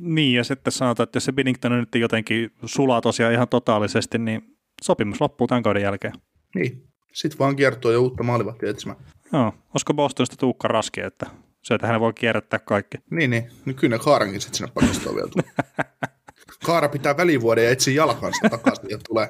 Niin, 0.00 0.36
ja 0.36 0.44
sitten 0.44 0.72
sanotaan, 0.72 1.04
että 1.04 1.16
jos 1.16 1.24
se 1.24 1.32
Binnington 1.32 1.72
nyt 1.72 1.94
jotenkin 1.94 2.50
sulaa 2.64 3.00
tosiaan 3.00 3.32
ihan 3.32 3.48
totaalisesti, 3.48 4.18
niin 4.18 4.42
sopimus 4.82 5.20
loppuu 5.20 5.46
tämän 5.46 5.62
kauden 5.62 5.82
jälkeen. 5.82 6.12
Niin, 6.54 6.89
sitten 7.12 7.38
vaan 7.38 7.56
kiertoa 7.56 7.92
ja 7.92 8.00
uutta 8.00 8.22
maalivahtia 8.22 8.70
etsimään. 8.70 8.98
Joo, 9.32 9.54
olisiko 9.74 9.94
Bostonista 9.94 10.36
Tuukka 10.36 10.68
Raski, 10.68 11.00
että 11.00 11.26
se, 11.62 11.74
että 11.74 11.86
hän 11.86 12.00
voi 12.00 12.12
kierrättää 12.12 12.58
kaikki. 12.58 12.98
Niin, 13.10 13.30
niin. 13.30 13.50
No 13.66 13.74
kyllä 13.74 13.96
ne 13.96 14.02
Kaarankin 14.04 14.40
sitten 14.40 14.58
sinne 14.58 14.72
pakistoon 14.74 15.16
vielä 15.16 15.30
Kaara 16.66 16.88
pitää 16.88 17.16
välivuoden 17.16 17.64
ja 17.64 17.70
etsii 17.70 17.94
jalkansa 17.94 18.48
takaisin 18.50 18.90
ja 18.90 18.98
tulee, 19.08 19.28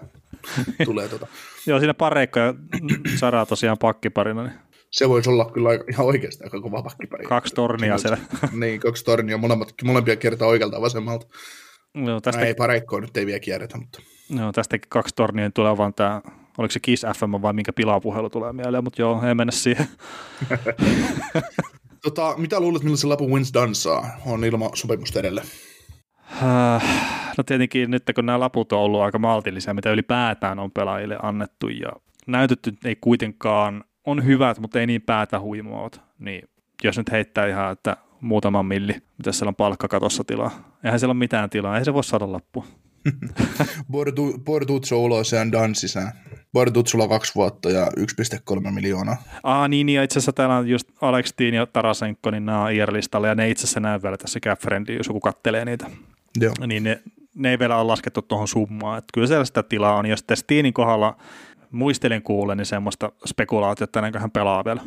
tulee 0.84 1.08
tota. 1.08 1.26
Joo, 1.66 1.78
siinä 1.78 1.94
pareikka 1.94 2.40
ja 2.40 2.54
Sara 3.16 3.46
tosiaan 3.46 3.78
pakkiparina. 3.78 4.42
Niin. 4.42 4.58
Se 4.90 5.08
voisi 5.08 5.30
olla 5.30 5.50
kyllä 5.50 5.70
ihan 5.92 6.06
oikeasti 6.06 6.44
aika 6.44 6.60
kova 6.60 6.82
pakkipari. 6.82 7.25
Kaksi 7.25 7.54
tornia 7.54 7.99
siellä. 7.99 8.18
niin, 8.60 8.80
kaksi 8.80 9.04
tornia, 9.04 9.38
molemmat, 9.38 9.75
molempia 9.84 10.16
kiertää 10.16 10.49
oikealta 10.49 10.80
vasemmalta. 10.80 11.26
No, 11.94 12.20
tästä... 12.20 12.40
ei 12.40 12.54
pareikkoa 12.54 13.00
nyt 13.00 13.16
ei 13.16 13.26
vielä 13.26 13.40
kierretä, 13.40 13.78
mutta... 13.78 14.02
No, 14.30 14.52
tästäkin 14.52 14.88
kaksi 14.88 15.14
tornia 15.14 15.50
tulee 15.50 15.76
vaan 15.76 15.94
tämä 15.94 16.22
oliko 16.61 16.73
se 16.73 16.81
Kiss 16.81 17.07
FM 17.17 17.43
vai 17.43 17.52
minkä 17.52 17.73
pilapuhelu 17.73 18.31
tulee 18.31 18.52
mieleen, 18.52 18.85
mutta 18.85 19.02
joo, 19.02 19.23
ei 19.23 19.35
mennä 19.35 19.52
siihen. 19.52 19.88
tota, 22.05 22.35
mitä 22.37 22.61
luulet, 22.61 22.83
millaisen 22.83 23.11
lapun 23.11 23.31
Wins 23.31 23.55
Dan 23.55 23.75
saa? 23.75 24.11
On 24.26 24.45
ilman 24.45 24.71
sopimusta 24.75 25.21
edelleen. 25.21 25.47
Äh, 26.43 27.11
No 27.40 27.45
tietenkin 27.45 27.90
nyt 27.90 28.02
kun 28.14 28.26
nämä 28.26 28.40
laput 28.40 28.73
on 28.73 28.79
ollut 28.79 29.00
aika 29.00 29.19
maltillisia, 29.19 29.75
mitä 29.75 29.90
ylipäätään 29.90 30.59
on 30.59 30.71
pelaajille 30.71 31.19
annettu 31.23 31.69
ja 31.69 31.93
näytetty 32.26 32.73
ei 32.85 32.97
kuitenkaan 33.00 33.85
on 34.07 34.25
hyvät, 34.25 34.59
mutta 34.59 34.81
ei 34.81 34.87
niin 34.87 35.02
päätä 35.02 35.40
huimoot, 35.40 36.00
niin 36.19 36.49
jos 36.85 36.99
nyt 36.99 37.11
heittää 37.11 37.47
ihan, 37.47 37.73
että 37.73 37.97
muutaman 38.21 38.67
milli, 38.67 38.97
mitä 39.19 39.33
siellä 39.33 39.49
on 39.49 39.55
palkkakatossa 39.55 40.25
tilaa. 40.25 40.79
Eihän 40.85 41.00
siellä 41.00 41.12
ole 41.12 41.19
mitään 41.19 41.50
tilaa, 41.50 41.79
ei 41.79 41.85
se 41.85 41.95
voi 41.95 42.05
saada 42.05 42.33
lappu. 42.33 42.64
Bortuzzo 44.45 45.02
ulos 45.02 45.33
ja 45.33 45.40
sisään. 46.50 46.64
Bortuzzolla 46.64 47.09
kaksi 47.09 47.35
vuotta 47.35 47.71
ja 47.71 47.87
1,3 47.87 48.71
miljoonaa. 48.71 49.16
Aa 49.42 49.69
niin, 49.69 49.88
ja 49.88 50.02
itse 50.02 50.19
asiassa 50.19 50.33
täällä 50.33 50.57
on 50.57 50.69
just 50.69 50.88
Alex 51.00 51.33
Teen 51.37 51.54
ja 51.54 51.66
Tarasenko, 51.66 52.30
niin 52.30 52.47
nämä 52.47 52.62
on 52.62 52.73
IR-listalla, 52.73 53.26
ja 53.26 53.35
ne 53.35 53.50
itse 53.50 53.64
asiassa 53.64 53.80
näy 53.80 54.02
vielä 54.02 54.16
tässä 54.16 54.40
Cap 54.40 54.61
jos 54.99 55.07
joku 55.07 55.21
kattelee 55.21 55.64
niitä. 55.64 55.87
Joo. 56.40 56.52
Niin 56.66 56.83
ne, 56.83 57.02
ne 57.35 57.50
ei 57.50 57.59
vielä 57.59 57.76
ole 57.76 57.87
laskettu 57.87 58.23
tuohon 58.23 58.49
summaan. 58.49 58.99
Että 58.99 59.11
kyllä 59.14 59.26
siellä 59.26 59.45
sitä 59.45 59.62
tilaa 59.62 59.95
on, 59.95 60.07
ja 60.07 60.16
sitten 60.16 60.37
Steenin 60.37 60.73
kohdalla 60.73 61.16
muistelin 61.71 62.23
kuulen, 62.23 62.57
niin 62.57 62.66
semmoista 62.66 63.12
spekulaatiota, 63.26 64.07
että 64.07 64.19
hän 64.19 64.30
pelaa 64.30 64.64
vielä. 64.64 64.80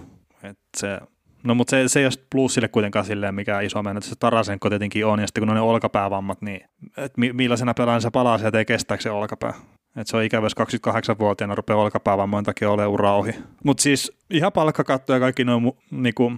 Et 0.43 0.60
se, 0.77 1.00
no 1.43 1.55
mutta 1.55 1.72
se, 1.72 1.88
se 1.88 2.00
ei 2.00 2.05
ole 2.05 2.13
plussille 2.32 2.67
kuitenkaan 2.67 3.05
silleen 3.05 3.36
mikä 3.36 3.62
iso 3.62 3.84
menetys. 3.84 4.10
Se 4.10 4.15
Tarasenko 4.20 4.70
tietenkin 4.70 5.05
on, 5.05 5.20
ja 5.20 5.27
sitten 5.27 5.41
kun 5.41 5.50
on 5.50 5.55
ne 5.55 5.62
olkapäävammat, 5.62 6.41
niin 6.41 6.62
et 6.98 7.13
millaisena 7.17 7.74
pelaajana 7.74 8.01
se 8.01 8.12
palaa 8.12 8.38
sieltä 8.38 8.58
ei 8.58 8.65
kestääkö 8.65 9.03
se 9.03 9.12
olkapää. 9.12 9.53
Et 9.95 10.07
se 10.07 10.17
on 10.17 10.23
ikävä, 10.23 10.45
jos 10.45 10.55
28-vuotiaana 10.88 11.55
rupeaa 11.55 11.79
olkapäävammojen 11.79 12.45
takia 12.45 12.69
ole 12.69 12.88
ura 12.88 13.15
ohi. 13.15 13.35
Mutta 13.63 13.83
siis 13.83 14.12
ihan 14.29 14.51
palkkakatto 14.51 15.13
ja 15.13 15.19
kaikki 15.19 15.43
noin 15.43 15.71
niinku, 15.91 16.33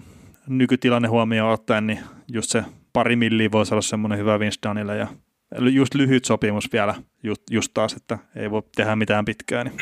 nykytilanne 0.47 1.07
huomioon 1.07 1.53
ottaen, 1.53 1.87
niin 1.87 1.99
just 2.27 2.49
se 2.49 2.63
pari 2.93 3.15
milliä 3.15 3.51
voisi 3.51 3.73
olla 3.73 3.81
semmoinen 3.81 4.19
hyvä 4.19 4.39
Vince 4.39 4.59
Dunille 4.69 4.97
ja 4.97 5.07
just 5.71 5.95
lyhyt 5.95 6.25
sopimus 6.25 6.69
vielä 6.73 6.95
just, 7.23 7.41
just 7.51 7.71
taas, 7.73 7.93
että 7.93 8.17
ei 8.35 8.51
voi 8.51 8.61
tehdä 8.75 8.95
mitään 8.95 9.25
pitkää. 9.25 9.63
Niin. 9.63 9.77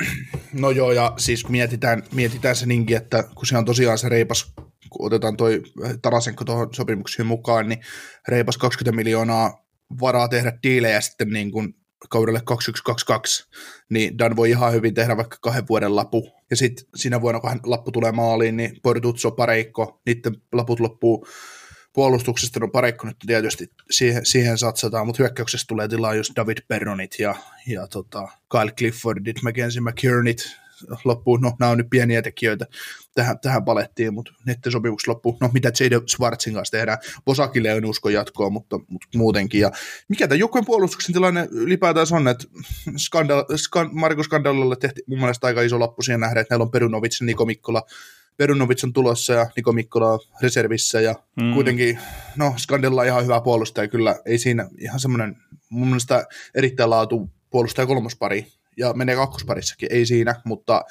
No 0.53 0.71
joo, 0.71 0.91
ja 0.91 1.13
siis 1.17 1.43
kun 1.43 1.51
mietitään, 1.51 2.03
mietitään 2.13 2.55
se 2.55 2.65
niinkin, 2.65 2.97
että 2.97 3.23
kun 3.35 3.45
se 3.45 3.57
on 3.57 3.65
tosiaan 3.65 3.97
se 3.97 4.09
reipas, 4.09 4.53
kun 4.89 5.05
otetaan 5.05 5.37
toi 5.37 5.63
Tarasenko 6.01 6.43
tuohon 6.43 6.73
sopimuksiin 6.73 7.25
mukaan, 7.25 7.69
niin 7.69 7.79
reipas 8.27 8.57
20 8.57 8.95
miljoonaa 8.95 9.65
varaa 10.01 10.27
tehdä 10.27 10.57
diilejä 10.63 11.01
sitten 11.01 11.29
niin 11.29 11.51
kuin 11.51 11.75
kaudelle 12.09 12.41
2122, 12.45 13.49
niin 13.89 14.17
Dan 14.17 14.35
voi 14.35 14.49
ihan 14.49 14.73
hyvin 14.73 14.93
tehdä 14.93 15.17
vaikka 15.17 15.37
kahden 15.41 15.67
vuoden 15.69 15.95
lapu. 15.95 16.31
Ja 16.49 16.55
sitten 16.55 16.85
siinä 16.95 17.21
vuonna, 17.21 17.39
kun 17.39 17.49
hän 17.49 17.59
lappu 17.65 17.91
tulee 17.91 18.11
maaliin, 18.11 18.57
niin 18.57 18.77
Portuzzo, 18.83 19.31
Pareikko, 19.31 20.01
niiden 20.05 20.35
laput 20.53 20.79
loppuu 20.79 21.27
puolustuksesta, 21.93 22.59
no 22.59 22.67
Pareikko 22.67 23.07
nyt 23.07 23.17
tietysti 23.27 23.71
siihen, 23.91 24.25
siihen 24.25 24.57
satsataan, 24.57 25.07
mutta 25.07 25.23
hyökkäyksessä 25.23 25.65
tulee 25.67 25.87
tilaa 25.87 26.15
just 26.15 26.31
David 26.35 26.57
Perronit 26.67 27.19
ja, 27.19 27.35
ja 27.67 27.87
tota 27.87 28.27
Kyle 28.51 28.71
Cliffordit, 28.71 29.41
Mackenzie 29.41 29.81
McKernit, 29.81 30.57
loppuun, 31.03 31.41
no 31.41 31.53
nämä 31.59 31.71
on 31.71 31.77
nyt 31.77 31.89
pieniä 31.89 32.21
tekijöitä 32.21 32.65
tähän, 33.15 33.39
tähän 33.39 33.65
palettiin, 33.65 34.13
mutta 34.13 34.31
nettisopimukset 34.45 35.07
loppuu, 35.07 35.37
no 35.41 35.49
mitä 35.53 35.71
J.D. 35.79 36.01
Schwarzin 36.07 36.53
kanssa 36.53 36.71
tehdään, 36.71 36.97
Bosakille 37.25 37.71
en 37.71 37.85
usko 37.85 38.09
jatkoa, 38.09 38.49
mutta, 38.49 38.79
mutta 38.87 39.07
muutenkin, 39.17 39.61
ja 39.61 39.71
mikä 40.07 40.27
tämä 40.27 40.39
joukkueen 40.39 40.65
puolustuksen 40.65 41.13
tilanne 41.13 41.47
ylipäätään 41.51 42.07
on, 42.11 42.27
että 42.27 42.45
skandal, 42.97 43.45
skan, 43.55 43.89
Marko 43.91 44.23
Skandalalle 44.23 44.75
tehtiin 44.75 45.05
mun 45.07 45.19
mielestä 45.19 45.47
aika 45.47 45.61
iso 45.61 45.79
lappu 45.79 46.01
siihen 46.01 46.19
nähdä, 46.19 46.41
että 46.41 46.53
meillä 46.53 46.63
on 46.63 46.71
Perunovic 46.71 47.21
ja 47.21 47.25
Niko 47.25 47.45
Mikkola, 47.45 47.81
Perunovic 48.37 48.83
on 48.83 48.93
tulossa 48.93 49.33
ja 49.33 49.49
Niko 49.55 49.71
Mikkola 49.71 50.11
on 50.11 50.19
reservissä 50.41 51.01
ja 51.01 51.15
mm. 51.41 51.53
kuitenkin, 51.53 51.99
no 52.35 52.53
Skandella 52.57 53.01
on 53.01 53.07
ihan 53.07 53.23
hyvä 53.23 53.41
puolustaja 53.41 53.87
kyllä, 53.87 54.15
ei 54.25 54.37
siinä 54.37 54.69
ihan 54.77 54.99
semmoinen 54.99 55.37
mun 55.69 55.87
mielestä 55.87 56.25
erittäin 56.55 56.89
laatu 56.89 57.29
puolustaja 57.49 57.87
kolmospari 57.87 58.47
ja 58.77 58.93
menee 58.93 59.15
kakkosparissakin, 59.15 59.89
ei 59.91 60.05
siinä, 60.05 60.35
mutta 60.45 60.83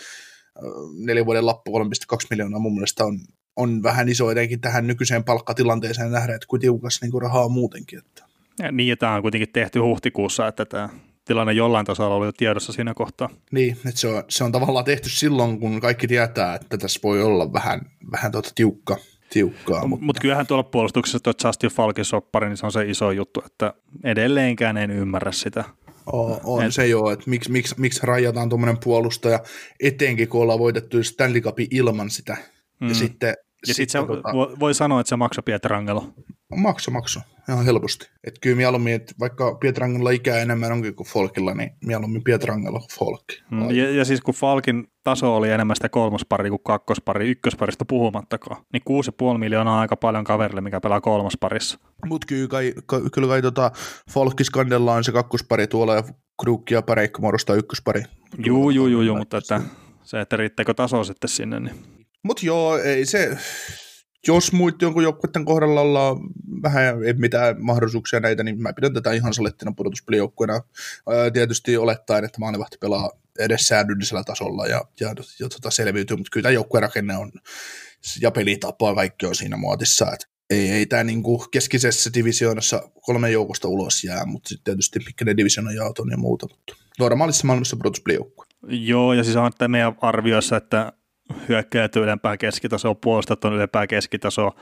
neljän 0.98 1.26
vuoden 1.26 1.46
lappu 1.46 1.78
3,2 1.78 2.26
miljoonaa 2.30 2.60
mun 2.60 2.74
mielestä 2.74 3.04
on, 3.04 3.18
on 3.56 3.82
vähän 3.82 4.08
iso 4.08 4.30
etenkin 4.30 4.60
tähän 4.60 4.86
nykyiseen 4.86 5.24
palkkatilanteeseen 5.24 6.12
nähdä, 6.12 6.34
että 6.34 6.46
kuin 6.46 6.60
tiukas 6.60 7.02
niin 7.02 7.22
rahaa 7.22 7.48
muutenkin. 7.48 7.98
Että. 7.98 8.24
Ja 8.58 8.72
niin, 8.72 8.88
ja 8.88 8.96
tämä 8.96 9.14
on 9.14 9.22
kuitenkin 9.22 9.52
tehty 9.52 9.78
huhtikuussa, 9.78 10.48
että 10.48 10.64
tämä 10.64 10.88
tilanne 11.24 11.52
jollain 11.52 11.86
tasolla 11.86 12.14
oli 12.14 12.26
jo 12.26 12.32
tiedossa 12.32 12.72
siinä 12.72 12.94
kohtaa. 12.94 13.28
Niin, 13.50 13.76
että 13.86 14.00
se 14.00 14.08
on, 14.08 14.24
se 14.28 14.44
on 14.44 14.52
tavallaan 14.52 14.84
tehty 14.84 15.08
silloin, 15.08 15.60
kun 15.60 15.80
kaikki 15.80 16.08
tietää, 16.08 16.54
että 16.54 16.78
tässä 16.78 17.00
voi 17.02 17.22
olla 17.22 17.52
vähän, 17.52 17.80
vähän 18.12 18.32
tuota 18.32 18.50
tiukka, 18.54 18.96
tiukkaa. 19.30 19.86
Mutta 19.86 20.04
Mut 20.04 20.20
kyllähän 20.20 20.46
tuolla 20.46 20.62
puolustuksessa 20.62 21.20
tuo 21.20 21.32
Justin 21.44 21.70
Falkin 21.70 22.04
soppari, 22.04 22.48
niin 22.48 22.56
se 22.56 22.66
on 22.66 22.72
se 22.72 22.84
iso 22.84 23.10
juttu, 23.10 23.42
että 23.46 23.74
edelleenkään 24.04 24.76
en 24.76 24.90
ymmärrä 24.90 25.32
sitä. 25.32 25.64
On, 26.06 26.40
on 26.44 26.64
Et, 26.64 26.74
se 26.74 26.86
joo, 26.86 27.10
että 27.10 27.30
miksi, 27.30 27.52
miksi, 27.52 27.74
miksi 27.78 28.00
rajataan 28.02 28.48
tuommoinen 28.48 28.78
puolustaja, 28.84 29.40
etenkin 29.80 30.28
kun 30.28 30.42
ollaan 30.42 30.58
voitettu 30.58 31.02
Stanley 31.02 31.40
Cupin 31.40 31.68
ilman 31.70 32.10
sitä. 32.10 32.36
Mm. 32.80 32.88
Ja 32.88 32.94
sitten 32.94 33.34
ja 33.66 33.74
sitten 33.74 34.00
sit 34.00 34.08
tota, 34.08 34.32
voi 34.60 34.74
sanoa, 34.74 35.00
että 35.00 35.08
se 35.08 35.16
maksoi 35.16 35.42
Pietrangelo. 35.42 36.12
Makso, 36.56 36.90
makso, 36.90 37.20
ihan 37.48 37.64
helposti. 37.64 38.10
Että 38.24 38.40
kyllä 38.40 38.56
mieluummin, 38.56 38.94
että 38.94 39.14
vaikka 39.20 39.54
Pietrangelo 39.54 40.10
ikää 40.10 40.38
enemmän 40.38 40.72
onkin 40.72 40.94
kuin 40.94 41.06
Folkilla, 41.06 41.54
niin 41.54 41.70
mieluummin 41.84 42.24
Pietrangelo 42.24 42.78
kuin 42.78 42.98
Folkki. 42.98 43.42
Mm, 43.50 43.70
ja, 43.70 43.90
ja, 43.90 44.04
siis 44.04 44.20
kun 44.20 44.34
Falkin 44.34 44.86
taso 45.04 45.36
oli 45.36 45.50
enemmän 45.50 45.76
sitä 45.76 45.88
kolmospari 45.88 46.50
kuin 46.50 46.62
kakkospari, 46.64 47.30
ykkösparista 47.30 47.84
puhumattakaan, 47.84 48.64
niin 48.72 48.82
6,5 49.32 49.38
miljoonaa 49.38 49.74
on 49.74 49.80
aika 49.80 49.96
paljon 49.96 50.24
kaverille, 50.24 50.60
mikä 50.60 50.80
pelaa 50.80 51.00
kolmosparissa. 51.00 51.78
Mutta 52.06 52.26
kyllä 52.26 52.48
kai, 52.48 52.74
kyllä 53.12 53.28
kai 53.28 53.42
tota 53.42 53.70
Folkkiskandella 54.10 54.94
on 54.94 55.04
se 55.04 55.12
kakkospari 55.12 55.66
tuolla 55.66 55.94
ja 55.94 56.02
Krukki 56.42 56.74
ja 56.74 56.82
Pareikko 56.82 57.22
muodostaa 57.22 57.56
ykköspari. 57.56 58.02
Juu, 58.46 58.70
juu, 58.70 58.86
juu, 58.86 59.02
juu 59.02 59.16
mutta 59.16 59.38
että 59.38 59.60
se, 60.02 60.20
että 60.20 60.36
riittääkö 60.36 60.74
taso 60.74 61.04
sitten 61.04 61.30
sinne, 61.30 61.60
niin 61.60 61.74
mutta 62.22 62.46
joo, 62.46 62.78
ei 62.78 63.06
se, 63.06 63.38
jos 64.26 64.52
muut 64.52 64.82
jonkun 64.82 65.02
joukkueiden 65.02 65.44
kohdalla 65.44 65.80
ollaan 65.80 66.16
vähän 66.62 67.04
ei 67.04 67.12
mitään 67.12 67.62
mahdollisuuksia 67.64 68.20
näitä, 68.20 68.42
niin 68.42 68.62
mä 68.62 68.72
pidän 68.72 68.94
tätä 68.94 69.12
ihan 69.12 69.34
salettina 69.34 69.72
pudotuspelijoukkueena. 69.76 70.60
Tietysti 71.32 71.76
olettaen, 71.76 72.24
että 72.24 72.40
maalivahti 72.40 72.76
pelaa 72.80 73.10
edes 73.38 73.66
säännöllisellä 73.66 74.24
tasolla 74.24 74.66
ja, 74.66 74.84
ja, 75.00 75.14
ja 75.40 75.48
tota 75.48 75.70
selviytyy, 75.70 76.16
mutta 76.16 76.30
kyllä 76.32 76.42
tämä 76.42 76.52
joukkueen 76.52 76.82
rakenne 76.82 77.16
on 77.16 77.32
ja 78.20 78.30
pelitapa 78.30 78.94
kaikki 78.94 79.26
on 79.26 79.34
siinä 79.34 79.56
muotissa, 79.56 80.12
että 80.12 80.26
ei, 80.50 80.70
ei 80.70 80.86
tämä 80.86 81.04
niinku 81.04 81.46
keskisessä 81.50 82.10
divisioonassa 82.14 82.90
kolme 83.00 83.30
joukosta 83.30 83.68
ulos 83.68 84.04
jää, 84.04 84.26
mutta 84.26 84.48
sitten 84.48 84.64
tietysti 84.64 84.98
mikä 84.98 85.24
ne 85.24 85.36
divisioonan 85.36 85.74
jaot 85.74 85.98
on 85.98 86.10
ja 86.10 86.16
muuta, 86.16 86.46
mutta 86.50 86.74
normaalissa 86.98 87.46
maailmassa 87.46 87.76
pudotuspelijoukkue. 87.76 88.46
Joo, 88.68 89.12
ja 89.12 89.24
siis 89.24 89.36
on 89.36 89.46
että 89.46 89.68
meidän 89.68 89.96
arvioissa, 90.00 90.56
että 90.56 90.92
hyökkäjät 91.48 91.96
ylempää 91.96 92.36
keskitasoa, 92.36 92.94
puolustat 92.94 93.44
on 93.44 93.52
ylempää 93.52 93.86
keskitasoa, 93.86 94.52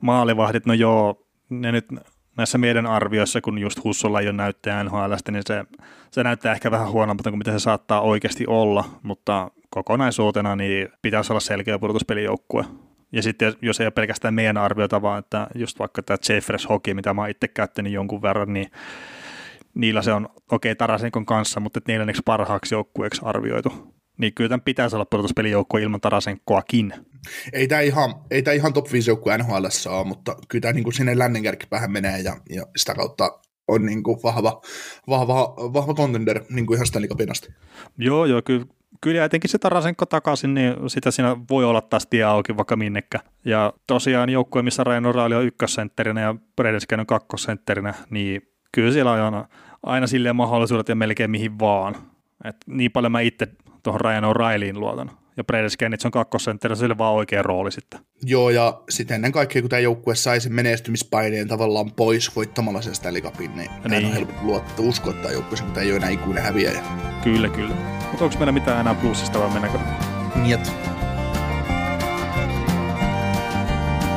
maalivahdit, 0.00 0.66
no 0.66 0.74
joo, 0.74 1.26
ne 1.50 1.72
nyt 1.72 1.86
näissä 2.36 2.58
meidän 2.58 2.86
arvioissa, 2.86 3.40
kun 3.40 3.58
just 3.58 3.84
Hussolla 3.84 4.20
ei 4.20 4.26
ole 4.26 4.32
näyttöä 4.32 4.84
NHL, 4.84 5.14
niin 5.30 5.42
se, 5.46 5.64
se 6.10 6.22
näyttää 6.22 6.52
ehkä 6.52 6.70
vähän 6.70 6.90
huonommalta 6.90 7.30
kuin 7.30 7.38
mitä 7.38 7.52
se 7.52 7.58
saattaa 7.58 8.00
oikeasti 8.00 8.44
olla, 8.46 8.84
mutta 9.02 9.50
kokonaisuutena 9.70 10.56
niin 10.56 10.88
pitäisi 11.02 11.32
olla 11.32 11.40
selkeä 11.40 11.78
pudotuspelijoukkue. 11.78 12.64
Ja 13.12 13.22
sitten 13.22 13.54
jos 13.62 13.80
ei 13.80 13.86
ole 13.86 13.90
pelkästään 13.90 14.34
meidän 14.34 14.56
arviota, 14.56 15.02
vaan 15.02 15.18
että 15.18 15.46
just 15.54 15.78
vaikka 15.78 16.02
tämä 16.02 16.18
Jeffress 16.28 16.68
Hockey, 16.68 16.94
mitä 16.94 17.14
mä 17.14 17.28
itse 17.28 17.48
käyttänyt 17.48 17.92
jonkun 17.92 18.22
verran, 18.22 18.52
niin 18.52 18.70
niillä 19.74 20.02
se 20.02 20.12
on 20.12 20.24
okei 20.24 20.72
okay, 20.72 20.74
Tarasenkon 20.74 21.26
kanssa, 21.26 21.60
mutta 21.60 21.80
neljänneksi 21.88 22.22
parhaaksi 22.24 22.74
joukkueeksi 22.74 23.20
arvioitu 23.24 23.97
niin 24.18 24.34
kyllä 24.34 24.48
tämän 24.48 24.60
pitäisi 24.60 24.96
olla 24.96 25.04
pudotuspelijoukkue 25.04 25.82
ilman 25.82 26.00
Tarasenkoakin. 26.00 26.94
Ei 27.52 27.68
tämä 27.68 27.80
ihan, 27.80 28.14
ei 28.30 28.42
tämä 28.42 28.54
ihan 28.54 28.72
top 28.72 28.92
5 28.92 29.10
joukkue 29.10 29.38
NHL 29.38 29.66
ole, 29.88 30.04
mutta 30.04 30.36
kyllä 30.48 30.62
tämä 30.62 30.72
niin 30.72 30.84
kuin 30.84 30.94
sinne 30.94 31.18
lännen 31.18 31.42
kärkipäähän 31.42 31.92
menee 31.92 32.20
ja, 32.20 32.36
ja 32.50 32.66
sitä 32.76 32.94
kautta 32.94 33.40
on 33.68 33.86
niin 33.86 34.02
kuin 34.02 34.18
vahva, 34.22 34.62
vahva, 35.08 35.54
vahva 35.56 35.94
contender 35.94 36.44
niin 36.50 36.66
kuin 36.66 36.74
ihan 36.74 36.86
Stanley 36.86 37.08
Cupin 37.08 37.30
asti. 37.30 37.48
Joo, 37.98 38.24
joo, 38.24 38.42
kyllä, 38.42 38.66
kyllä 39.00 39.24
etenkin 39.24 39.50
se 39.50 39.58
Tarasenko 39.58 40.06
takaisin, 40.06 40.54
niin 40.54 40.74
sitä 40.86 41.10
siinä 41.10 41.36
voi 41.50 41.64
olla 41.64 41.80
taas 41.80 42.06
tie 42.06 42.24
auki 42.24 42.56
vaikka 42.56 42.76
minnekä. 42.76 43.20
Ja 43.44 43.72
tosiaan 43.86 44.30
joukkue, 44.30 44.62
missä 44.62 44.84
Ryan 44.84 45.04
O'Reilly 45.04 45.34
on 45.34 45.44
ykkössentterinä 45.44 46.20
ja 46.20 46.34
Bredesken 46.56 47.00
on 47.00 47.06
kakkosentterinä, 47.06 47.94
niin 48.10 48.42
kyllä 48.72 48.92
siellä 48.92 49.12
on 49.12 49.44
aina 49.82 50.06
silleen 50.06 50.36
mahdollisuudet 50.36 50.88
ja 50.88 50.94
melkein 50.94 51.30
mihin 51.30 51.58
vaan. 51.58 51.96
Et 52.44 52.56
niin 52.66 52.92
paljon 52.92 53.12
mä 53.12 53.20
itse 53.20 53.48
tuohon 53.88 54.00
Ryan 54.00 54.24
O'Reillyin 54.24 54.80
luotan. 54.80 55.10
Ja 55.36 55.44
Brady 55.44 55.70
Skennits 55.70 56.04
on 56.04 56.10
kakkosentteri, 56.10 56.76
sille 56.76 56.98
vaan 56.98 57.14
oikea 57.14 57.42
rooli 57.42 57.72
sitten. 57.72 58.00
Joo, 58.22 58.50
ja 58.50 58.80
sitten 58.90 59.14
ennen 59.14 59.32
kaikkea, 59.32 59.62
kun 59.62 59.68
tämä 59.68 59.80
joukkue 59.80 60.14
sai 60.14 60.40
sen 60.40 60.52
menestymispaineen 60.52 61.48
tavallaan 61.48 61.92
pois 61.92 62.36
voittamalla 62.36 62.82
sen 62.82 62.94
Stanley 62.94 63.22
Cupin, 63.22 63.56
niin, 63.56 63.70
niin. 63.88 64.06
on 64.06 64.12
helpot 64.12 64.42
luottaa, 64.42 64.86
uskoa 64.86 65.12
tämä 65.12 65.30
joukkue, 65.30 65.58
kun 65.62 65.72
tämä 65.72 65.84
ei 65.84 65.90
ole 65.90 65.96
enää 65.96 66.10
ikuinen 66.10 66.44
häviäjä. 66.44 66.80
Kyllä, 67.24 67.48
kyllä. 67.48 67.74
Mutta 68.10 68.24
onko 68.24 68.36
meillä 68.38 68.52
mitään 68.52 68.80
enää 68.80 68.94
plussista 68.94 69.38
vai 69.38 69.50
mennäänkö? 69.50 69.78
Niet. 70.34 70.72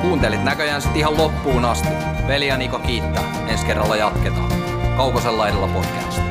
Kuuntelit 0.02 0.44
näköjään 0.44 0.82
sitten 0.82 1.00
ihan 1.00 1.18
loppuun 1.18 1.66
asti. 1.66 1.90
Veli 2.28 2.48
ja 2.48 2.58
Niko 2.58 2.80
kiittää. 2.80 3.48
Ensi 3.48 3.66
kerralla 3.66 3.96
jatketaan. 3.96 4.52
Kaukosen 4.98 5.38
laidalla 5.38 5.68
podcast. 5.68 6.31